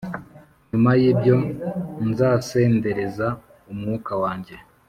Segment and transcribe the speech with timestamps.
[0.69, 1.37] Nyuma y’ibyo
[2.09, 3.27] nzasendereza
[3.71, 4.55] Umwuka wanjye